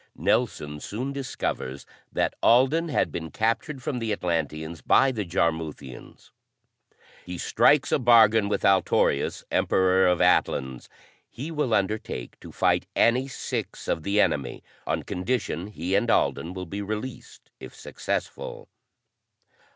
[0.17, 6.31] Nelson soon discovers that Alden had been captured from the Atlanteans by the Jarmuthians.
[7.23, 10.89] He strikes a bargain with Altorius, Emperor of Atlans.
[11.29, 16.55] He will undertake to fight any six of the enemy on condition he and Alden
[16.55, 18.69] will be released if successful.